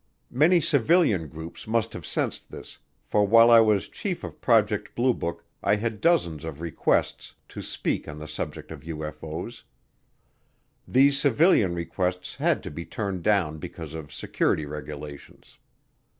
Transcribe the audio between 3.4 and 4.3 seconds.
I was chief